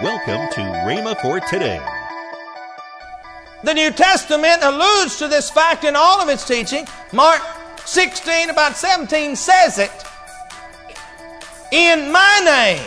Welcome 0.00 0.48
to 0.52 0.60
Rhema 0.86 1.20
for 1.20 1.40
today. 1.40 1.84
The 3.64 3.74
New 3.74 3.90
Testament 3.90 4.62
alludes 4.62 5.16
to 5.18 5.26
this 5.26 5.50
fact 5.50 5.82
in 5.82 5.96
all 5.96 6.20
of 6.20 6.28
its 6.28 6.46
teaching. 6.46 6.86
Mark 7.12 7.42
16, 7.84 8.48
about 8.48 8.76
17, 8.76 9.34
says 9.34 9.80
it. 9.80 9.90
In 11.72 12.12
my 12.12 12.40
name, 12.44 12.86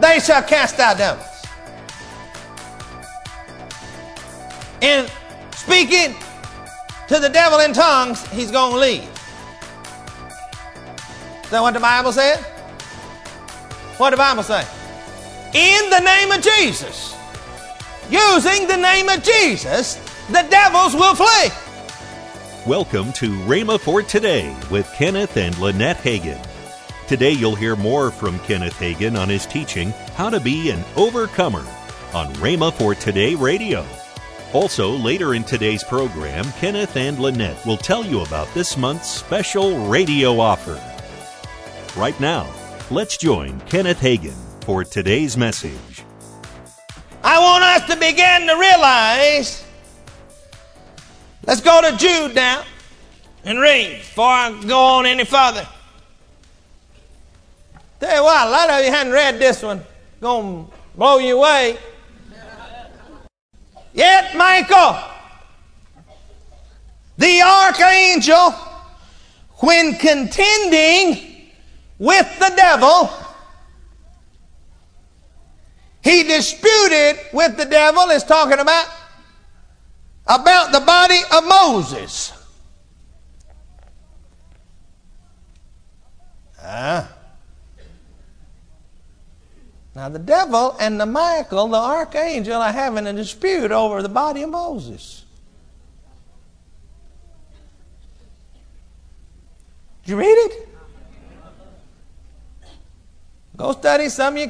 they 0.00 0.18
shall 0.18 0.42
cast 0.42 0.80
out 0.80 0.98
devils. 0.98 1.24
In 4.80 5.06
speaking 5.52 6.16
to 7.06 7.20
the 7.20 7.28
devil 7.28 7.60
in 7.60 7.72
tongues, 7.72 8.26
he's 8.32 8.50
going 8.50 8.72
to 8.72 8.80
leave. 8.80 9.08
Is 11.44 11.50
that 11.50 11.62
what 11.62 11.72
the 11.72 11.78
Bible 11.78 12.10
said? 12.10 12.38
What 13.96 14.10
the 14.10 14.16
Bible 14.16 14.42
say? 14.42 14.66
In 15.54 15.90
the 15.90 16.00
name 16.00 16.32
of 16.32 16.42
Jesus, 16.42 17.16
using 18.10 18.66
the 18.66 18.76
name 18.76 19.08
of 19.08 19.22
Jesus, 19.22 19.94
the 20.26 20.44
devils 20.50 20.94
will 20.94 21.14
flee. 21.14 21.50
Welcome 22.66 23.12
to 23.14 23.30
Rhema 23.46 23.78
for 23.78 24.02
Today 24.02 24.54
with 24.72 24.92
Kenneth 24.96 25.36
and 25.36 25.56
Lynette 25.58 25.98
Hagin. 25.98 26.44
Today 27.06 27.30
you'll 27.30 27.54
hear 27.54 27.76
more 27.76 28.10
from 28.10 28.40
Kenneth 28.40 28.74
Hagin 28.74 29.16
on 29.16 29.28
his 29.28 29.46
teaching, 29.46 29.92
How 30.14 30.30
to 30.30 30.40
Be 30.40 30.70
an 30.70 30.84
Overcomer, 30.96 31.64
on 32.12 32.34
Rhema 32.34 32.72
for 32.72 32.96
Today 32.96 33.36
Radio. 33.36 33.86
Also, 34.52 34.90
later 34.90 35.34
in 35.34 35.44
today's 35.44 35.84
program, 35.84 36.44
Kenneth 36.58 36.96
and 36.96 37.20
Lynette 37.20 37.64
will 37.64 37.76
tell 37.76 38.04
you 38.04 38.22
about 38.22 38.52
this 38.52 38.76
month's 38.76 39.08
special 39.08 39.86
radio 39.86 40.40
offer. 40.40 40.82
Right 41.98 42.18
now, 42.20 42.52
let's 42.90 43.16
join 43.16 43.60
Kenneth 43.60 44.00
Hagin 44.00 44.45
for 44.66 44.82
today's 44.82 45.36
message. 45.36 46.02
I 47.22 47.38
want 47.38 47.62
us 47.62 47.88
to 47.88 47.94
begin 47.94 48.48
to 48.48 48.56
realize. 48.56 49.64
Let's 51.46 51.60
go 51.60 51.88
to 51.88 51.96
Jude 51.96 52.34
now 52.34 52.64
and 53.44 53.60
read 53.60 53.98
before 53.98 54.24
I 54.24 54.60
go 54.66 54.76
on 54.76 55.06
any 55.06 55.24
further. 55.24 55.68
Tell 58.00 58.16
you 58.16 58.24
what, 58.24 58.48
a 58.48 58.50
lot 58.50 58.70
of 58.70 58.84
you 58.84 58.90
hadn't 58.90 59.12
read 59.12 59.38
this 59.38 59.62
one. 59.62 59.84
Gonna 60.20 60.64
blow 60.96 61.18
you 61.18 61.36
away. 61.36 61.78
Yet 63.94 64.34
Michael, 64.34 64.98
the 67.16 67.40
archangel, 67.40 68.50
when 69.60 69.94
contending 69.94 71.52
with 72.00 72.36
the 72.40 72.52
devil, 72.56 73.25
he 76.06 76.22
disputed 76.22 77.18
with 77.32 77.56
the 77.56 77.64
devil, 77.64 78.10
is 78.10 78.22
talking 78.22 78.60
about, 78.60 78.86
about 80.24 80.70
the 80.70 80.78
body 80.78 81.18
of 81.32 81.44
Moses. 81.48 82.32
Ah. 86.62 87.12
Now, 89.96 90.08
the 90.08 90.20
devil 90.20 90.76
and 90.78 91.00
the 91.00 91.06
Michael, 91.06 91.66
the 91.66 91.76
archangel, 91.76 92.62
are 92.62 92.70
having 92.70 93.08
a 93.08 93.12
dispute 93.12 93.72
over 93.72 94.00
the 94.00 94.08
body 94.08 94.42
of 94.42 94.50
Moses. 94.50 95.24
Did 100.04 100.12
you 100.12 100.18
read 100.18 100.26
it? 100.26 100.68
Go 103.56 103.72
study 103.72 104.08
some 104.08 104.36
of 104.36 104.40
you. 104.40 104.48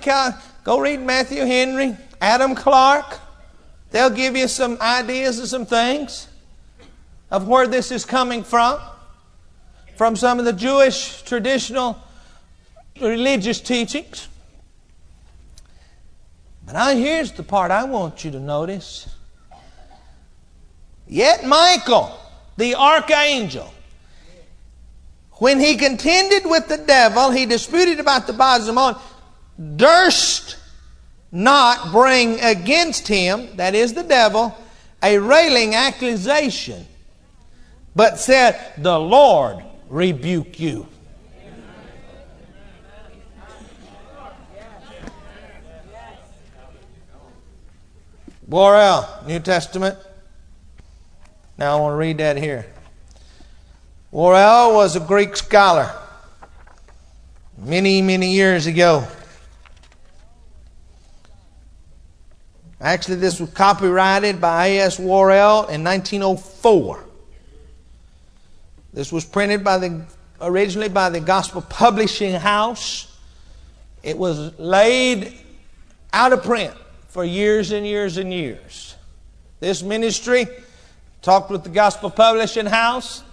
Go 0.66 0.80
read 0.80 1.00
Matthew 1.00 1.44
Henry, 1.44 1.96
Adam 2.20 2.56
Clarke. 2.56 3.20
They'll 3.92 4.10
give 4.10 4.36
you 4.36 4.48
some 4.48 4.76
ideas 4.80 5.38
of 5.38 5.46
some 5.46 5.64
things 5.64 6.26
of 7.30 7.46
where 7.46 7.68
this 7.68 7.92
is 7.92 8.04
coming 8.04 8.42
from. 8.42 8.80
From 9.94 10.16
some 10.16 10.40
of 10.40 10.44
the 10.44 10.52
Jewish 10.52 11.22
traditional 11.22 11.96
religious 13.00 13.60
teachings. 13.60 14.26
But 16.64 16.72
now 16.72 16.96
here's 16.96 17.30
the 17.30 17.44
part 17.44 17.70
I 17.70 17.84
want 17.84 18.24
you 18.24 18.32
to 18.32 18.40
notice. 18.40 19.08
Yet 21.06 21.46
Michael, 21.46 22.18
the 22.56 22.74
archangel, 22.74 23.72
when 25.34 25.60
he 25.60 25.76
contended 25.76 26.44
with 26.44 26.66
the 26.66 26.78
devil, 26.78 27.30
he 27.30 27.46
disputed 27.46 28.00
about 28.00 28.26
the 28.26 28.32
of 28.32 28.74
Moses, 28.74 29.00
durst 29.76 30.56
not 31.32 31.92
bring 31.92 32.40
against 32.40 33.08
him, 33.08 33.56
that 33.56 33.74
is 33.74 33.94
the 33.94 34.02
devil, 34.02 34.56
a 35.02 35.18
railing 35.18 35.74
accusation, 35.74 36.86
but 37.94 38.18
said, 38.18 38.58
The 38.78 38.98
Lord 38.98 39.62
rebuke 39.88 40.58
you. 40.58 40.86
Worrell, 48.48 49.08
New 49.26 49.40
Testament. 49.40 49.98
Now 51.58 51.76
I 51.76 51.80
want 51.80 51.92
to 51.94 51.96
read 51.96 52.18
that 52.18 52.36
here. 52.36 52.66
Worrell 54.12 54.74
was 54.74 54.94
a 54.94 55.00
Greek 55.00 55.36
scholar 55.36 55.90
many, 57.58 58.02
many 58.02 58.32
years 58.32 58.66
ago. 58.66 59.06
Actually, 62.86 63.16
this 63.16 63.40
was 63.40 63.50
copyrighted 63.50 64.40
by 64.40 64.68
A.S. 64.68 65.00
Worrell 65.00 65.66
in 65.66 65.82
1904. 65.82 67.04
This 68.92 69.10
was 69.10 69.24
printed 69.24 69.64
by 69.64 69.78
the, 69.78 70.06
originally 70.40 70.88
by 70.88 71.10
the 71.10 71.18
Gospel 71.18 71.62
Publishing 71.62 72.34
House. 72.34 73.12
It 74.04 74.16
was 74.16 74.56
laid 74.60 75.36
out 76.12 76.32
of 76.32 76.44
print 76.44 76.74
for 77.08 77.24
years 77.24 77.72
and 77.72 77.84
years 77.84 78.18
and 78.18 78.32
years. 78.32 78.94
This 79.58 79.82
ministry 79.82 80.46
talked 81.22 81.50
with 81.50 81.64
the 81.64 81.70
Gospel 81.70 82.08
Publishing 82.08 82.66
House. 82.66 83.24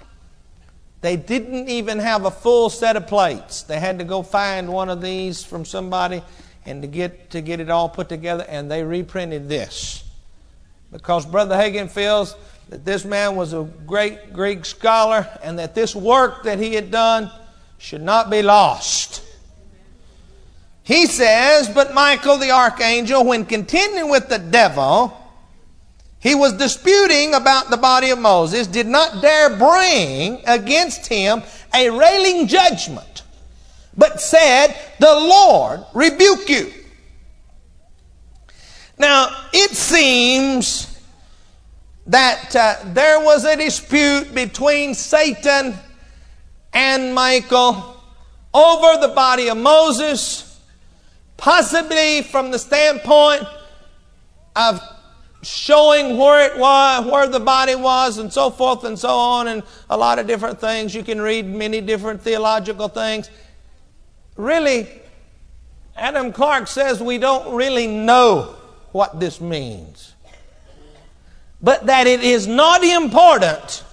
They 1.01 1.15
didn't 1.15 1.69
even 1.69 1.99
have 1.99 2.25
a 2.25 2.31
full 2.31 2.71
set 2.71 2.95
of 2.95 3.05
plates. 3.05 3.61
They 3.61 3.79
had 3.79 3.99
to 3.99 4.03
go 4.03 4.23
find 4.23 4.73
one 4.73 4.89
of 4.89 4.99
these 4.99 5.45
from 5.45 5.63
somebody 5.63 6.23
and 6.65 6.81
to 6.81 6.87
get 6.87 7.31
to 7.31 7.41
get 7.41 7.59
it 7.59 7.69
all 7.69 7.89
put 7.89 8.09
together 8.09 8.45
and 8.47 8.69
they 8.69 8.83
reprinted 8.83 9.49
this. 9.49 10.03
Because 10.91 11.25
Brother 11.25 11.55
Hagin 11.55 11.89
feels 11.89 12.35
that 12.69 12.85
this 12.85 13.03
man 13.03 13.35
was 13.35 13.53
a 13.53 13.63
great 13.85 14.33
Greek 14.33 14.65
scholar 14.65 15.27
and 15.43 15.59
that 15.59 15.75
this 15.75 15.95
work 15.95 16.43
that 16.43 16.59
he 16.59 16.73
had 16.75 16.91
done 16.91 17.31
should 17.77 18.01
not 18.01 18.29
be 18.29 18.41
lost. 18.41 19.23
He 20.83 21.05
says, 21.05 21.69
But 21.69 21.93
Michael 21.93 22.37
the 22.37 22.51
archangel, 22.51 23.25
when 23.25 23.45
contending 23.45 24.09
with 24.09 24.29
the 24.29 24.39
devil, 24.39 25.17
he 26.23 26.35
was 26.35 26.53
disputing 26.53 27.33
about 27.33 27.69
the 27.69 27.75
body 27.75 28.09
of 28.09 28.17
Moses, 28.17 28.65
did 28.65 28.87
not 28.87 29.21
dare 29.21 29.57
bring 29.57 30.41
against 30.47 31.07
him 31.07 31.43
a 31.75 31.89
railing 31.89 32.47
judgment, 32.47 33.12
but 33.97 34.21
said, 34.21 34.75
The 34.99 35.13
Lord 35.13 35.85
rebuke 35.93 36.49
you. 36.49 36.71
Now, 38.97 39.47
it 39.51 39.71
seems 39.71 40.89
that 42.07 42.55
uh, 42.55 42.75
there 42.93 43.19
was 43.19 43.45
a 43.45 43.55
dispute 43.55 44.33
between 44.35 44.93
Satan 44.93 45.73
and 46.73 47.15
Michael 47.15 48.01
over 48.53 49.01
the 49.01 49.13
body 49.13 49.49
of 49.49 49.57
Moses 49.57 50.53
possibly 51.37 52.21
from 52.21 52.51
the 52.51 52.59
standpoint 52.59 53.43
of 54.55 54.81
showing 55.41 56.17
where 56.17 56.49
it 56.49 56.57
was, 56.57 57.05
where 57.05 57.27
the 57.27 57.39
body 57.39 57.75
was, 57.75 58.17
and 58.17 58.31
so 58.31 58.49
forth 58.49 58.85
and 58.85 58.97
so 58.97 59.09
on, 59.09 59.49
and 59.49 59.61
a 59.89 59.97
lot 59.97 60.19
of 60.19 60.27
different 60.27 60.59
things. 60.59 60.95
You 60.95 61.03
can 61.03 61.19
read 61.19 61.45
many 61.45 61.81
different 61.81 62.21
theological 62.21 62.87
things. 62.87 63.29
Really, 64.35 64.87
Adam 65.95 66.31
Clarke 66.31 66.67
says 66.67 67.01
we 67.01 67.17
don't 67.17 67.55
really 67.55 67.87
know 67.87 68.55
what 68.91 69.19
this 69.19 69.39
means. 69.39 70.13
But 71.61 71.85
that 71.85 72.07
it 72.07 72.21
is 72.21 72.45
not 72.45 72.83
important, 72.83 73.83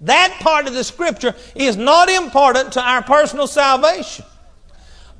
that 0.00 0.38
part 0.40 0.66
of 0.66 0.74
the 0.74 0.84
scripture 0.84 1.34
is 1.54 1.76
not 1.76 2.08
important 2.08 2.72
to 2.74 2.80
our 2.80 3.02
personal 3.02 3.46
salvation. 3.46 4.24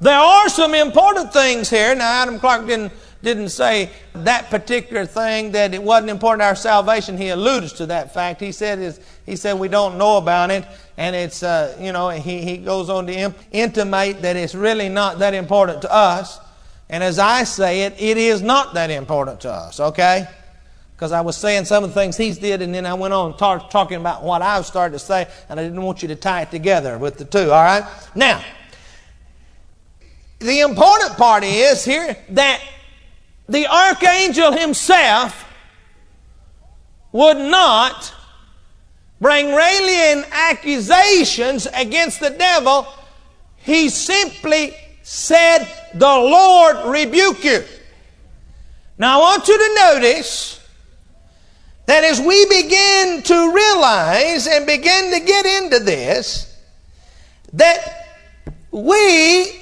There 0.01 0.19
are 0.19 0.49
some 0.49 0.75
important 0.75 1.33
things 1.33 1.71
here. 1.71 1.95
Now, 1.95 2.23
Adam 2.23 2.39
Clarke 2.39 2.67
didn't, 2.67 2.93
didn't 3.23 3.51
say 3.51 3.91
that 4.15 4.51
particular 4.51 5.07
thing 5.07 5.53
that 5.53 5.75
it 5.75 5.83
wasn't 5.83 6.11
important 6.11 6.41
to 6.41 6.47
our 6.47 6.57
salvation. 6.57 7.17
He 7.17 7.29
alludes 7.29 7.73
to 7.75 7.87
that 7.87 8.15
fact. 8.15 8.41
He 8.41 8.53
said, 8.53 8.79
is, 8.79 9.01
he 9.27 9.37
said 9.37 9.59
we 9.59 9.69
don't 9.69 9.97
know 9.97 10.19
about 10.19 10.51
it, 10.51 10.67
and 10.97 11.17
it's, 11.17 11.43
uh, 11.43 11.77
you 11.81 11.93
know, 11.93 12.11
he, 12.11 12.43
he 12.43 12.59
goes 12.59 12.91
on 12.91 13.07
to 13.07 13.35
intimate 13.51 14.23
that 14.23 14.37
it's 14.37 14.55
really 14.55 14.89
not 14.89 15.19
that 15.21 15.35
important 15.35 15.83
to 15.83 15.93
us. 15.93 16.39
And 16.91 17.03
as 17.03 17.19
I 17.19 17.45
say 17.45 17.83
it, 17.83 17.95
it 17.99 18.19
is 18.19 18.43
not 18.43 18.75
that 18.75 18.91
important 18.91 19.41
to 19.41 19.51
us, 19.51 19.81
okay? 19.81 20.29
Because 20.95 21.11
I 21.13 21.23
was 21.23 21.37
saying 21.37 21.65
some 21.65 21.83
of 21.83 21.91
the 21.91 21.95
things 21.95 22.17
he's 22.17 22.39
did, 22.39 22.61
and 22.61 22.75
then 22.75 22.85
I 22.85 22.95
went 22.95 23.15
on 23.15 23.37
talk, 23.37 23.71
talking 23.71 23.97
about 23.97 24.23
what 24.23 24.43
I've 24.43 24.67
started 24.67 24.93
to 24.93 24.99
say, 24.99 25.27
and 25.49 25.59
I 25.59 25.65
didn't 25.65 25.83
want 25.83 26.03
you 26.03 26.09
to 26.09 26.17
tie 26.17 26.43
it 26.43 26.51
together 26.51 26.99
with 26.99 27.17
the 27.17 27.25
two, 27.25 27.51
all 27.51 27.65
right? 27.65 27.85
Now, 28.15 28.45
the 30.39 30.61
important 30.61 31.17
part 31.17 31.43
is 31.43 31.85
here 31.85 32.17
that 32.31 32.61
the 33.49 33.67
archangel 33.67 34.53
himself 34.53 35.47
would 37.13 37.39
not 37.39 38.13
bring 39.21 39.55
rallying 39.55 40.25
accusations 40.31 41.67
against 41.75 42.21
the 42.21 42.31
devil. 42.31 42.87
He 43.57 43.89
simply 43.89 44.75
said, 45.03 45.67
The 45.95 46.07
Lord 46.07 46.87
rebuke 46.87 47.45
you. 47.45 47.65
Now 48.99 49.19
I 49.19 49.23
want 49.23 49.49
you 49.49 49.59
to 49.59 49.75
notice 49.75 50.61
that 51.87 52.05
as 52.05 52.21
we 52.21 52.47
begin 52.47 53.23
to 53.23 53.53
realize 53.55 54.47
and 54.47 54.67
begin 54.67 55.13
to 55.13 55.21
get 55.21 55.47
into 55.47 55.81
this, 55.81 56.57
that 57.53 58.07
we 58.71 59.61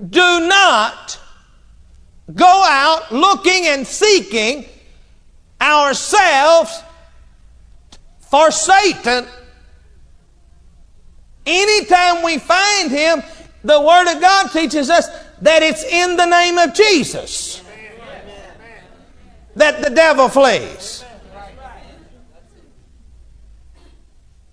do 0.00 0.48
not 0.48 1.20
go 2.34 2.64
out 2.66 3.12
looking 3.12 3.66
and 3.66 3.86
seeking 3.86 4.64
ourselves 5.60 6.82
for 8.34 8.50
Satan. 8.50 9.26
Anytime 11.46 12.24
we 12.24 12.38
find 12.38 12.90
him, 12.90 13.22
the 13.62 13.80
Word 13.80 14.12
of 14.12 14.20
God 14.20 14.50
teaches 14.50 14.90
us 14.90 15.06
that 15.42 15.62
it's 15.62 15.84
in 15.84 16.16
the 16.16 16.26
name 16.26 16.58
of 16.58 16.74
Jesus 16.74 17.62
that 19.54 19.84
the 19.84 19.90
devil 19.90 20.28
flees. 20.28 21.04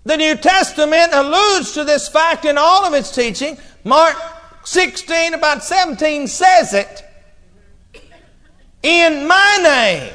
The 0.04 0.16
New 0.16 0.36
Testament 0.36 1.12
alludes 1.12 1.72
to 1.72 1.82
this 1.82 2.08
fact 2.08 2.44
in 2.44 2.56
all 2.58 2.84
of 2.84 2.94
its 2.94 3.12
teaching. 3.12 3.58
Mark 3.82 4.14
16, 4.62 5.34
about 5.34 5.64
17, 5.64 6.28
says 6.28 6.72
it. 6.72 7.02
In 8.84 9.26
my 9.26 9.58
name, 9.60 10.12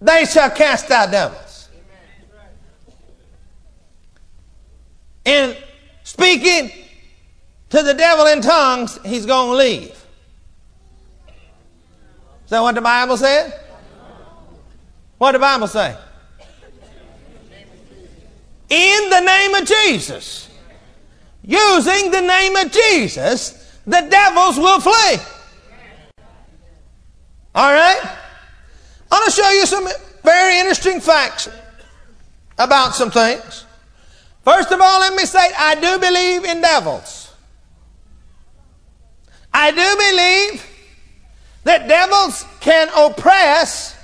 they 0.00 0.24
shall 0.24 0.50
cast 0.50 0.90
out 0.90 1.10
devils. 1.10 1.49
In 5.30 5.56
speaking 6.02 6.72
to 7.68 7.82
the 7.84 7.94
devil 7.94 8.26
in 8.26 8.40
tongues, 8.40 8.98
he's 9.04 9.26
going 9.26 9.50
to 9.50 9.56
leave. 9.56 9.90
Is 12.44 12.50
that 12.50 12.60
what 12.60 12.74
the 12.74 12.80
Bible 12.80 13.16
said? 13.16 13.54
What 15.18 15.32
the 15.32 15.38
Bible 15.38 15.68
say? 15.68 15.96
In 18.70 19.10
the 19.10 19.20
name 19.20 19.54
of 19.54 19.68
Jesus. 19.68 20.48
Using 21.44 22.10
the 22.10 22.22
name 22.22 22.56
of 22.56 22.72
Jesus, 22.72 23.78
the 23.86 24.00
devils 24.10 24.58
will 24.58 24.80
flee. 24.80 25.16
All 27.54 27.72
right? 27.72 28.00
I 29.12 29.14
want 29.14 29.26
to 29.26 29.30
show 29.30 29.50
you 29.50 29.64
some 29.64 29.86
very 30.24 30.58
interesting 30.58 30.98
facts 30.98 31.48
about 32.58 32.96
some 32.96 33.12
things. 33.12 33.64
First 34.44 34.70
of 34.72 34.80
all, 34.80 35.00
let 35.00 35.14
me 35.14 35.24
say 35.24 35.50
I 35.58 35.74
do 35.74 35.98
believe 35.98 36.44
in 36.44 36.60
devils. 36.60 37.32
I 39.52 39.70
do 39.70 39.76
believe 40.56 40.66
that 41.64 41.88
devils 41.88 42.44
can 42.60 42.88
oppress 42.96 43.96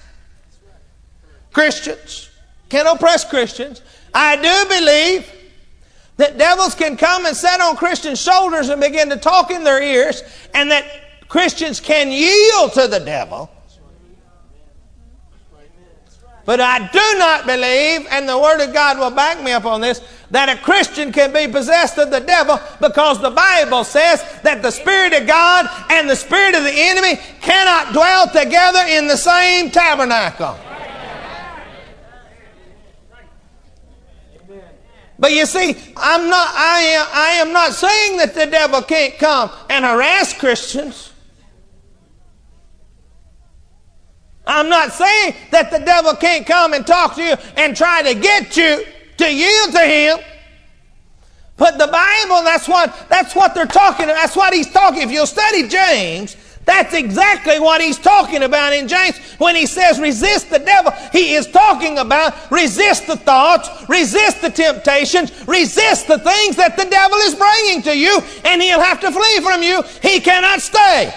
Christians, 1.53 2.31
can 2.69 2.87
oppress 2.87 3.25
Christians. 3.25 3.81
I 4.13 4.37
do 4.37 4.69
believe 4.69 5.33
that 6.17 6.37
devils 6.39 6.75
can 6.75 6.97
come 6.97 7.27
and 7.27 7.37
sit 7.37 7.61
on 7.61 7.77
Christians' 7.77 8.21
shoulders 8.21 8.69
and 8.69 8.81
begin 8.81 9.09
to 9.11 9.17
talk 9.17 9.51
in 9.51 9.65
their 9.65 9.83
ears, 9.83 10.23
and 10.55 10.71
that 10.71 10.85
Christians 11.29 11.81
can 11.81 12.11
yield 12.11 12.73
to 12.75 12.89
the 12.89 13.01
devil. 13.01 13.51
But 16.47 16.61
I 16.61 16.79
do 16.79 17.19
not 17.19 17.45
believe, 17.45 18.07
and 18.09 18.29
the 18.29 18.39
Word 18.39 18.61
of 18.61 18.73
God 18.73 18.99
will 18.99 19.11
back 19.11 19.43
me 19.43 19.51
up 19.51 19.65
on 19.65 19.81
this, 19.81 20.01
that 20.31 20.49
a 20.49 20.57
Christian 20.63 21.13
can 21.13 21.33
be 21.33 21.51
possessed 21.51 21.99
of 21.99 22.13
the 22.13 22.21
devil 22.21 22.61
because 22.81 23.21
the 23.21 23.31
Bible 23.31 23.83
says 23.83 24.25
that 24.43 24.63
the 24.63 24.71
Spirit 24.71 25.13
of 25.13 25.27
God 25.27 25.69
and 25.91 26.09
the 26.09 26.15
Spirit 26.15 26.55
of 26.55 26.63
the 26.63 26.73
enemy 26.73 27.21
cannot 27.41 27.93
dwell 27.93 28.29
together 28.29 28.85
in 28.89 29.09
the 29.09 29.17
same 29.17 29.73
tabernacle. 29.73 30.57
But 35.19 35.33
you 35.33 35.47
see, 35.47 35.77
I'm 35.97 36.29
not, 36.29 36.55
I 36.55 36.81
am, 36.81 37.07
I 37.13 37.29
am 37.41 37.53
not 37.53 37.73
saying 37.73 38.19
that 38.19 38.35
the 38.35 38.47
devil 38.47 38.83
can't 38.83 39.19
come 39.19 39.51
and 39.71 39.85
harass 39.85 40.33
Christians. 40.33 41.13
I'm 44.47 44.69
not 44.69 44.93
saying 44.93 45.35
that 45.51 45.71
the 45.71 45.79
devil 45.79 46.15
can't 46.15 46.47
come 46.47 46.73
and 46.73 46.87
talk 46.87 47.17
to 47.17 47.23
you 47.23 47.35
and 47.57 47.77
try 47.77 48.03
to 48.03 48.15
get 48.15 48.57
you 48.57 48.85
to 49.19 49.33
yield 49.33 49.73
to 49.73 49.81
him. 49.81 50.19
But 51.57 51.79
the 51.79 51.87
Bible, 51.87 52.43
that's 52.45 52.69
what, 52.69 53.09
that's 53.09 53.35
what 53.35 53.55
they're 53.55 53.67
talking 53.67 54.05
about. 54.05 54.17
That's 54.17 54.37
what 54.37 54.53
he's 54.53 54.71
talking. 54.71 55.03
If 55.03 55.11
you'll 55.11 55.27
study 55.27 55.67
James, 55.69 56.37
that's 56.67 56.95
exactly 56.95 57.61
what 57.61 57.81
he's 57.81 57.99
talking 57.99 58.43
about 58.43 58.73
in 58.73 58.89
James 58.89 59.19
when 59.39 59.55
he 59.55 59.67
says 59.67 59.99
resist 60.01 60.51
the 60.51 60.59
devil. 60.59 60.93
He 61.13 61.35
is 61.35 61.47
talking 61.47 61.99
about 61.99 62.51
resist 62.51 63.07
the 63.07 63.17
thoughts, 63.17 63.71
resist 63.89 64.43
the 64.43 64.51
temptations, 64.51 65.47
resist 65.47 66.09
the 66.09 66.19
things 66.19 66.57
that 66.57 66.77
the 66.77 66.85
devil 66.85 67.17
is 67.19 67.37
bringing 67.37 67.83
to 67.83 67.97
you, 67.97 68.21
and 68.45 68.61
he'll 68.61 68.83
have 68.83 69.01
to 69.01 69.13
flee 69.13 69.41
from 69.41 69.63
you. 69.63 69.83
He 70.03 70.21
cannot 70.21 70.61
stay. 70.61 71.15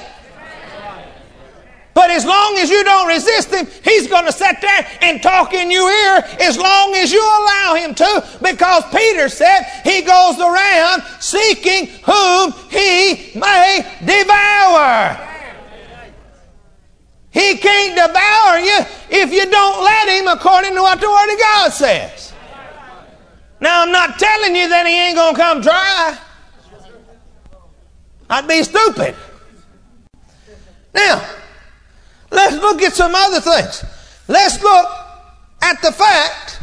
But 2.00 2.12
as 2.12 2.26
long 2.26 2.56
as 2.60 2.70
you 2.70 2.82
don't 2.86 3.10
resist 3.10 3.54
him, 3.54 3.68
he's 3.84 4.08
going 4.08 4.24
to 4.24 4.32
sit 4.32 4.62
there 4.62 4.88
and 5.02 5.22
talk 5.22 5.54
in 5.54 5.70
your 5.70 5.92
ear 5.92 6.24
as 6.40 6.58
long 6.58 6.96
as 6.96 7.12
you 7.12 7.20
allow 7.20 7.76
him 7.76 7.94
to, 7.94 8.40
because 8.42 8.86
Peter 8.86 9.28
said 9.28 9.64
he 9.84 10.02
goes 10.02 10.40
around 10.40 11.04
seeking 11.20 11.88
whom 12.06 12.54
he 12.70 13.38
may 13.38 13.86
devour. 14.00 15.28
He 17.32 17.58
can't 17.58 17.96
devour 17.98 18.60
you 18.60 18.80
if 19.10 19.34
you 19.34 19.52
don't 19.52 19.84
let 19.84 20.08
him 20.08 20.30
according 20.30 20.76
to 20.76 20.82
what 20.82 21.02
the 21.02 21.10
Word 21.10 21.34
of 21.34 21.38
God 21.38 21.74
says. 21.74 22.32
Now, 23.60 23.82
I'm 23.82 23.92
not 23.92 24.18
telling 24.18 24.56
you 24.56 24.70
that 24.70 24.88
he 24.88 24.98
ain't 24.98 25.18
going 25.18 25.36
to 25.36 25.42
come 25.42 25.62
try. 25.62 26.18
I'd 28.30 28.48
be 28.48 28.64
stupid. 28.64 29.18
Now, 30.94 31.39
Let's 32.32 32.56
look 32.56 32.82
at 32.82 32.94
some 32.94 33.14
other 33.16 33.42
things. 33.42 33.84
Let's 34.28 34.62
look 34.62 34.88
at 35.62 35.82
the 35.82 35.92
fact 35.92 36.60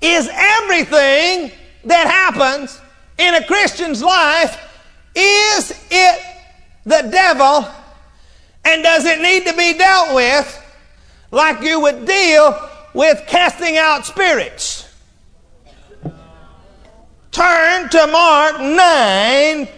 is 0.00 0.28
everything 0.30 1.50
that 1.84 2.06
happens 2.06 2.78
in 3.18 3.34
a 3.34 3.44
Christian's 3.44 4.02
life, 4.02 4.60
is 5.14 5.72
it 5.90 6.22
the 6.84 7.08
devil? 7.10 7.66
And 8.66 8.82
does 8.82 9.04
it 9.06 9.20
need 9.20 9.46
to 9.46 9.56
be 9.56 9.78
dealt 9.78 10.14
with 10.14 10.60
like 11.30 11.62
you 11.62 11.80
would 11.80 12.06
deal 12.06 12.70
with 12.92 13.22
casting 13.26 13.78
out 13.78 14.04
spirits? 14.04 14.88
Turn 17.30 17.88
to 17.88 18.06
Mark 18.06 18.60
9, 18.60 19.68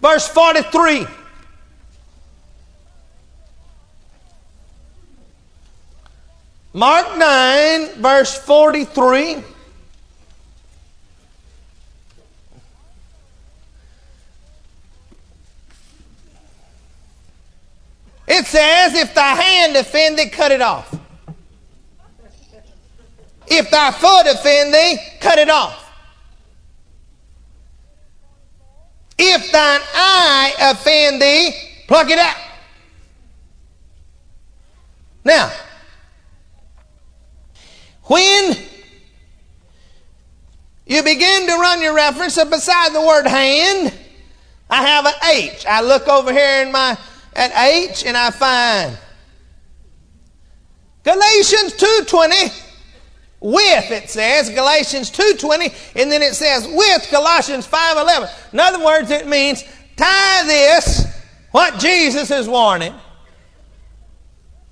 verse 0.00 0.28
43. 0.28 1.06
Mark 6.78 7.18
9, 7.18 8.00
verse 8.00 8.38
43. 8.38 9.42
It 18.28 18.46
says, 18.46 18.94
If 18.94 19.12
thy 19.12 19.34
hand 19.34 19.76
offend 19.76 20.20
thee, 20.20 20.28
cut 20.28 20.52
it 20.52 20.60
off. 20.60 20.96
If 23.48 23.68
thy 23.72 23.90
foot 23.90 24.28
offend 24.28 24.72
thee, 24.72 24.98
cut 25.18 25.40
it 25.40 25.50
off. 25.50 25.84
If 29.18 29.50
thine 29.50 29.80
eye 29.94 30.54
offend 30.60 31.20
thee, 31.20 31.50
pluck 31.88 32.08
it 32.08 32.20
out. 32.20 32.36
Now, 35.24 35.50
when 38.08 38.56
you 40.86 41.02
begin 41.02 41.46
to 41.46 41.54
run 41.54 41.82
your 41.82 41.94
reference 41.94 42.42
beside 42.44 42.92
the 42.92 43.00
word 43.00 43.26
hand, 43.26 43.94
I 44.70 44.86
have 44.86 45.06
an 45.06 45.12
H. 45.34 45.66
I 45.66 45.82
look 45.82 46.08
over 46.08 46.32
here 46.32 46.62
in 46.62 46.72
my 46.72 46.98
at 47.34 47.52
H 47.56 48.04
and 48.04 48.16
I 48.16 48.30
find 48.30 48.98
Galatians 51.04 51.74
2:20 51.74 52.52
with 53.40 53.90
it 53.90 54.10
says 54.10 54.50
Galatians 54.50 55.10
2:20 55.10 55.72
and 55.94 56.10
then 56.10 56.22
it 56.22 56.34
says 56.34 56.66
with 56.66 57.08
Colossians 57.10 57.66
5:11. 57.66 58.28
In 58.52 58.60
other 58.60 58.84
words 58.84 59.10
it 59.10 59.26
means 59.26 59.62
tie 59.96 60.44
this 60.44 61.06
what 61.52 61.78
Jesus 61.78 62.30
is 62.30 62.48
warning. 62.48 62.94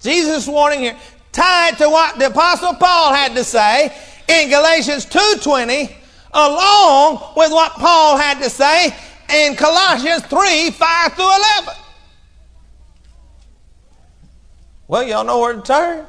Jesus 0.00 0.42
is 0.42 0.48
warning 0.48 0.80
here 0.80 0.96
tie 1.36 1.68
it 1.68 1.78
to 1.78 1.88
what 1.88 2.18
the 2.18 2.26
apostle 2.26 2.74
Paul 2.74 3.12
had 3.12 3.34
to 3.34 3.44
say 3.44 3.94
in 4.26 4.48
Galatians 4.48 5.04
2:20 5.06 5.94
along 6.32 7.34
with 7.36 7.52
what 7.52 7.72
Paul 7.72 8.16
had 8.16 8.40
to 8.42 8.50
say 8.50 8.94
in 9.32 9.54
Colossians 9.54 10.22
3 10.24 10.70
5 10.70 11.12
through 11.12 11.24
11. 11.24 11.74
Well, 14.88 15.02
y'all 15.02 15.24
know 15.24 15.40
where 15.40 15.54
to 15.54 15.62
turn. 15.62 16.06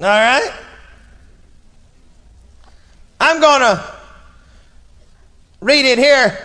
All 0.00 0.06
right? 0.06 0.52
I'm 3.18 3.40
going 3.40 3.60
to 3.60 3.94
read 5.60 5.86
it 5.86 5.98
here 5.98 6.36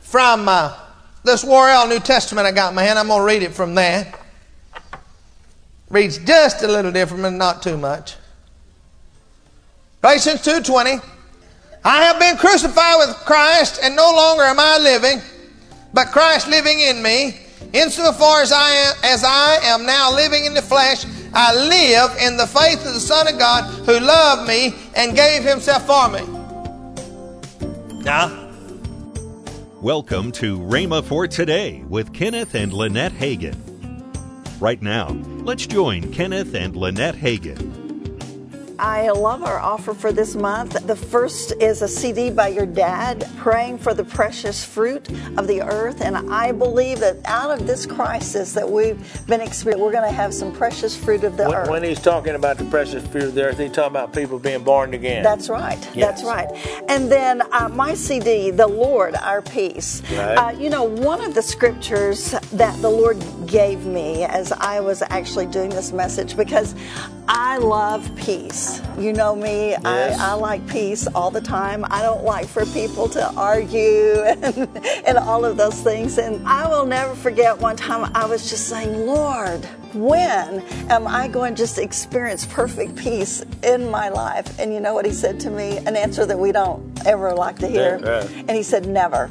from 0.00 0.48
uh, 0.48 0.76
this 1.22 1.44
Worrell 1.44 1.86
New 1.86 2.00
Testament 2.00 2.46
I 2.46 2.52
got 2.52 2.70
in 2.70 2.74
my 2.74 2.82
hand. 2.82 2.98
I'm 2.98 3.08
going 3.08 3.20
to 3.20 3.26
read 3.26 3.42
it 3.42 3.52
from 3.52 3.74
there. 3.74 4.12
Reads 5.90 6.18
just 6.18 6.62
a 6.62 6.68
little 6.68 6.92
different, 6.92 7.22
but 7.22 7.30
not 7.30 7.62
too 7.62 7.76
much. 7.76 8.16
Galatians 10.02 10.42
2.20 10.42 11.02
I 11.84 12.02
have 12.02 12.18
been 12.18 12.36
crucified 12.36 12.96
with 12.98 13.16
Christ, 13.24 13.80
and 13.82 13.96
no 13.96 14.10
longer 14.14 14.42
am 14.42 14.58
I 14.58 14.78
living, 14.78 15.20
but 15.94 16.08
Christ 16.08 16.48
living 16.48 16.80
in 16.80 17.02
me. 17.02 17.40
Insofar 17.72 18.42
as 18.42 18.52
I 18.52 18.70
am, 18.70 18.94
as 19.04 19.24
I 19.24 19.58
am 19.62 19.84
now 19.84 20.14
living 20.14 20.44
in 20.44 20.54
the 20.54 20.62
flesh, 20.62 21.04
I 21.34 21.54
live 21.54 22.16
in 22.20 22.36
the 22.36 22.46
faith 22.46 22.86
of 22.86 22.94
the 22.94 23.00
Son 23.00 23.28
of 23.28 23.38
God 23.38 23.64
who 23.84 23.98
loved 23.98 24.48
me 24.48 24.74
and 24.94 25.16
gave 25.16 25.42
himself 25.44 25.86
for 25.86 26.08
me. 26.08 26.20
Now, 28.04 28.48
Welcome 29.80 30.32
to 30.32 30.58
Rhema 30.58 31.04
for 31.04 31.28
Today 31.28 31.84
with 31.88 32.12
Kenneth 32.12 32.56
and 32.56 32.72
Lynette 32.72 33.12
Hagin. 33.12 33.67
Right 34.60 34.82
now, 34.82 35.10
let's 35.44 35.68
join 35.68 36.12
Kenneth 36.12 36.52
and 36.52 36.74
Lynette 36.74 37.14
Hagin. 37.14 37.87
I 38.78 39.10
love 39.10 39.42
our 39.42 39.58
offer 39.58 39.92
for 39.92 40.12
this 40.12 40.36
month. 40.36 40.86
The 40.86 40.94
first 40.94 41.52
is 41.60 41.82
a 41.82 41.88
CD 41.88 42.30
by 42.30 42.48
your 42.48 42.66
dad, 42.66 43.28
praying 43.36 43.78
for 43.78 43.92
the 43.92 44.04
precious 44.04 44.64
fruit 44.64 45.08
of 45.36 45.48
the 45.48 45.62
earth. 45.62 46.00
And 46.00 46.16
I 46.30 46.52
believe 46.52 47.00
that 47.00 47.16
out 47.24 47.50
of 47.50 47.66
this 47.66 47.86
crisis 47.86 48.52
that 48.52 48.70
we've 48.70 49.26
been 49.26 49.40
experiencing, 49.40 49.84
we're 49.84 49.92
going 49.92 50.08
to 50.08 50.14
have 50.14 50.32
some 50.32 50.52
precious 50.52 50.96
fruit 50.96 51.24
of 51.24 51.36
the 51.36 51.48
when, 51.48 51.54
earth. 51.56 51.70
When 51.70 51.82
he's 51.82 52.00
talking 52.00 52.36
about 52.36 52.58
the 52.58 52.66
precious 52.66 53.04
fruit 53.08 53.24
of 53.24 53.34
the 53.34 53.46
earth, 53.46 53.58
he's 53.58 53.72
talking 53.72 53.90
about 53.90 54.12
people 54.12 54.38
being 54.38 54.62
born 54.62 54.94
again. 54.94 55.24
That's 55.24 55.48
right. 55.48 55.78
Yes. 55.94 56.22
That's 56.22 56.24
right. 56.24 56.48
And 56.88 57.10
then 57.10 57.42
uh, 57.52 57.68
my 57.70 57.94
CD, 57.94 58.52
The 58.52 58.68
Lord, 58.68 59.16
Our 59.16 59.42
Peace. 59.42 60.02
Right. 60.12 60.34
Uh, 60.34 60.50
you 60.52 60.70
know, 60.70 60.84
one 60.84 61.20
of 61.20 61.34
the 61.34 61.42
scriptures 61.42 62.30
that 62.52 62.80
the 62.80 62.90
Lord 62.90 63.18
gave 63.46 63.86
me 63.86 64.22
as 64.24 64.52
I 64.52 64.78
was 64.78 65.02
actually 65.02 65.46
doing 65.46 65.70
this 65.70 65.90
message, 65.92 66.36
because 66.36 66.76
I 67.26 67.58
love 67.58 68.10
peace. 68.16 68.67
You 68.98 69.12
know 69.12 69.34
me, 69.34 69.70
Yes. 69.70 70.18
I, 70.18 70.30
I 70.30 70.34
like 70.34 70.66
peace 70.66 71.06
all 71.14 71.30
the 71.30 71.40
time. 71.40 71.84
I 71.88 72.02
don't 72.02 72.24
like 72.24 72.46
for 72.46 72.66
people 72.66 73.08
to 73.10 73.32
argue 73.34 74.22
and, 74.26 74.68
and 75.06 75.18
all 75.18 75.44
of 75.44 75.56
those 75.56 75.80
things. 75.80 76.18
And 76.18 76.46
I 76.46 76.68
will 76.68 76.86
never 76.86 77.14
forget 77.14 77.58
one 77.58 77.76
time 77.76 78.10
I 78.14 78.26
was 78.26 78.48
just 78.50 78.68
saying, 78.68 79.06
Lord, 79.06 79.64
when 79.94 80.60
am 80.90 81.06
I 81.06 81.28
going 81.28 81.54
to 81.54 81.62
just 81.62 81.78
experience 81.78 82.44
perfect 82.46 82.96
peace 82.96 83.44
in 83.62 83.90
my 83.90 84.08
life? 84.08 84.58
And 84.58 84.72
you 84.74 84.80
know 84.80 84.94
what 84.94 85.06
he 85.06 85.12
said 85.12 85.38
to 85.40 85.50
me? 85.50 85.78
An 85.78 85.96
answer 85.96 86.26
that 86.26 86.38
we 86.38 86.52
don't 86.52 86.82
ever 87.06 87.32
like 87.34 87.58
to 87.60 87.68
hear. 87.68 87.98
Yeah, 88.02 88.06
uh, 88.08 88.20
right. 88.20 88.30
And 88.48 88.50
he 88.50 88.62
said, 88.62 88.86
Never. 88.86 89.30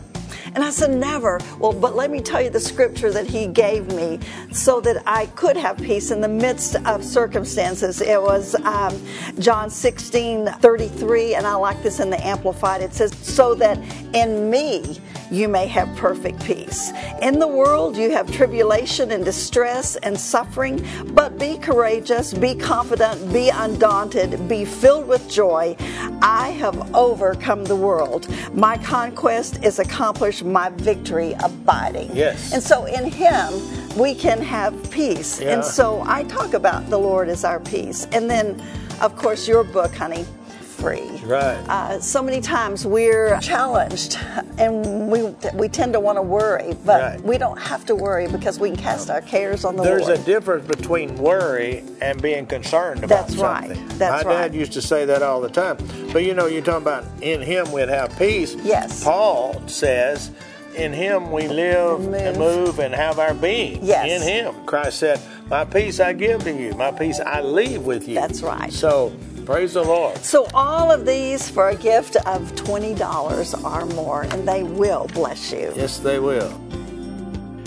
And 0.56 0.64
I 0.64 0.70
said, 0.70 0.92
Never. 0.92 1.40
Well, 1.60 1.74
but 1.74 1.96
let 1.96 2.12
me 2.12 2.22
tell 2.22 2.42
you 2.42 2.50
the 2.50 2.60
scripture 2.60 3.12
that 3.12 3.28
he 3.28 3.48
gave 3.48 3.88
me 3.94 4.20
so 4.52 4.80
that 4.82 5.04
I 5.06 5.28
could 5.28 5.58
have 5.58 5.78
peace 5.78 6.12
in 6.12 6.22
the 6.22 6.28
midst 6.28 6.76
of 6.86 7.04
circumstances. 7.04 8.02
It 8.02 8.22
was 8.22 8.56
um, 8.56 9.00
John 9.40 9.70
16 9.70 10.48
33, 10.48 11.36
and 11.36 11.48
I 11.48 11.56
like 11.56 11.82
this 11.84 12.00
in 12.00 12.10
the 12.10 12.26
Amplified. 12.26 12.82
It 12.82 12.94
says, 12.94 13.16
So 13.18 13.56
that 13.56 13.78
in 14.14 14.50
me 14.50 15.00
you 15.32 15.48
may 15.48 15.68
have 15.68 15.94
perfect 15.98 16.44
peace. 16.46 16.92
In 17.22 17.40
the 17.40 17.48
world 17.48 17.98
you 17.98 18.12
have 18.12 18.32
tribulation 18.32 19.12
and 19.12 19.24
distress 19.26 19.96
and 19.98 20.20
suffering, 20.20 20.86
but 21.08 21.38
be 21.38 21.58
courageous, 21.58 22.34
be 22.34 22.56
confident, 22.56 23.32
be 23.34 23.50
undaunted, 23.50 24.48
be 24.48 24.66
filled 24.66 25.08
with 25.08 25.30
joy. 25.30 25.76
I 26.22 26.50
have 26.60 26.96
overcome 26.96 27.64
the 27.66 27.76
world. 27.76 28.28
My 28.54 28.78
conquest 28.78 29.64
is 29.64 29.80
accomplished, 29.80 30.44
my 30.44 30.70
victory 30.70 31.34
abiding. 31.44 32.16
Yes. 32.16 32.54
And 32.54 32.64
so 32.64 32.86
in 32.86 33.12
Him, 33.12 33.54
we 33.98 34.16
can 34.16 34.42
have 34.42 34.92
peace. 34.92 35.42
Yeah. 35.42 35.54
And 35.54 35.66
so 35.66 36.04
I 36.06 36.24
talk 36.24 36.54
about 36.54 36.90
the 36.90 36.98
Lord 36.98 37.30
as 37.30 37.44
our 37.44 37.60
peace. 37.60 38.08
And 38.12 38.30
then, 38.30 38.62
of 39.02 39.16
course, 39.16 39.48
your 39.48 39.64
book, 39.64 39.94
honey, 39.94 40.26
free. 40.62 41.17
Right. 41.28 41.58
Uh, 41.68 42.00
so 42.00 42.24
many 42.24 42.40
times 42.40 42.86
we're 42.86 43.38
challenged 43.42 44.18
and 44.58 45.10
we, 45.12 45.24
we 45.54 45.68
tend 45.68 45.94
to 45.94 46.00
want 46.00 46.18
to 46.18 46.22
worry, 46.22 46.76
but 46.86 47.02
Right. 47.02 47.22
we 47.22 47.38
don't 47.38 47.58
have 47.60 47.86
to 47.88 47.96
worry 47.96 48.28
because 48.30 48.60
we 48.60 48.70
can 48.70 48.78
cast 48.78 49.10
our 49.10 49.22
cares 49.22 49.66
on 49.66 49.76
the 49.76 49.84
There's 49.84 50.04
Lord. 50.04 50.10
There's 50.16 50.20
a 50.22 50.26
difference 50.26 50.68
between 50.68 51.18
worry 51.18 51.84
and 52.02 52.22
being 52.22 52.46
concerned 52.46 53.04
about 53.04 53.28
That's 53.28 53.36
right. 53.38 53.68
something. 53.76 53.98
That's 53.98 54.24
My 54.24 54.30
right. 54.30 54.42
dad 54.52 54.56
used 54.56 54.74
to 54.74 54.82
say 54.82 55.04
that 55.06 55.22
all 55.22 55.42
the 55.42 55.50
time. 55.50 55.78
But 56.14 56.24
you 56.24 56.34
know, 56.34 56.46
you're 56.48 56.64
talking 56.64 56.82
about 56.84 57.04
in 57.22 57.42
him 57.42 57.72
we'd 57.74 57.90
have 57.90 58.18
peace. 58.18 58.56
Yes. 58.56 59.04
Paul 59.04 59.62
says, 59.68 60.32
in 60.76 60.94
him 60.94 61.32
we 61.32 61.48
live 61.48 62.00
Move. 62.02 62.14
and 62.14 62.38
move 62.38 62.80
and 62.80 62.94
have 62.96 63.20
our 63.20 63.34
being. 63.34 63.80
Yes. 63.84 64.22
In 64.22 64.28
him. 64.28 64.56
Christ 64.66 65.00
said, 65.00 65.20
My 65.50 65.66
peace 65.66 66.00
I 66.00 66.14
give 66.14 66.44
to 66.44 66.54
you, 66.54 66.72
my 66.74 66.92
peace 66.92 67.20
I 67.20 67.42
leave 67.42 67.82
with 67.82 68.08
you. 68.08 68.16
That's 68.16 68.42
right. 68.42 68.72
So 68.72 69.12
praise 69.48 69.76
the 69.76 69.82
Lord. 69.82 70.18
so 70.18 70.46
all 70.54 70.92
of 70.92 71.06
these 71.06 71.50
for 71.50 71.70
a 71.70 71.76
gift 71.76 72.18
of 72.28 72.52
$20 72.56 73.64
or 73.64 73.86
more, 73.96 74.24
and 74.24 74.46
they 74.46 74.64
will 74.64 75.08
bless 75.14 75.54
you. 75.54 75.72
Yes, 75.74 76.00
they 76.00 76.20
will. 76.20 76.52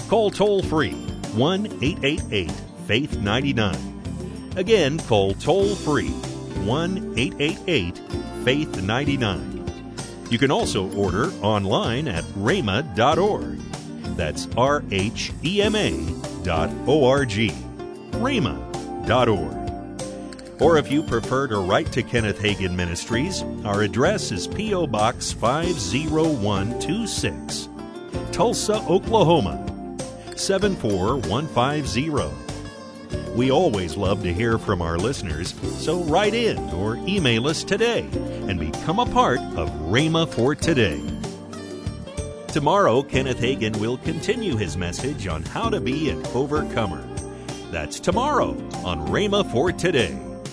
Call 0.07 0.31
toll 0.31 0.63
free 0.63 0.93
1 1.33 1.67
888 1.81 2.51
Faith 2.87 3.17
99. 3.17 4.53
Again, 4.57 4.99
call 4.99 5.33
toll 5.33 5.75
free 5.75 6.11
1 6.11 7.15
888 7.17 7.99
Faith 8.45 8.83
99. 8.83 9.95
You 10.29 10.37
can 10.37 10.51
also 10.51 10.93
order 10.93 11.33
online 11.41 12.09
at 12.09 12.25
rhema.org. 12.37 13.59
That's 14.19 14.49
R 14.55 14.85
H 14.91 15.33
E 15.43 15.63
M 15.63 15.75
A 15.75 15.93
dot 16.45 16.69
O 16.87 17.07
R 17.07 17.25
G. 17.25 17.49
rhema.org. 18.13 19.70
Or 20.61 20.77
if 20.77 20.93
you 20.93 21.03
prefer 21.03 21.49
to 21.49 21.59
write 21.59 21.91
to 21.93 22.03
Kenneth 22.03 22.39
Hagin 22.39 22.75
Ministries, 22.75 23.43
our 23.65 23.81
address 23.81 24.31
is 24.31 24.47
P.O. 24.47 24.89
Box 24.89 25.33
50126, 25.33 27.71
Tulsa, 28.31 28.85
Oklahoma 28.87 29.67
74150. 30.37 33.35
We 33.35 33.51
always 33.51 33.97
love 33.97 34.23
to 34.23 34.35
hear 34.35 34.59
from 34.59 34.83
our 34.83 34.99
listeners, 34.99 35.55
so 35.79 36.03
write 36.05 36.35
in 36.35 36.59
or 36.75 36.97
email 37.09 37.49
us 37.49 37.65
today 37.65 38.07
and 38.13 38.61
become 38.61 38.99
a 38.99 39.07
part 39.07 39.41
of 39.57 39.71
Rhema 39.89 40.29
for 40.29 40.55
Today. 40.55 41.01
Tomorrow, 42.49 43.03
Kenneth 43.05 43.41
Hagin 43.41 43.75
will 43.77 43.97
continue 43.99 44.57
his 44.57 44.77
message 44.77 45.27
on 45.27 45.43
how 45.43 45.71
to 45.71 45.81
be 45.81 46.11
an 46.11 46.23
overcomer. 46.35 47.03
That's 47.71 47.99
tomorrow 47.99 48.51
on 48.85 49.09
Rhema 49.09 49.51
for 49.51 49.73
Today 49.73 50.19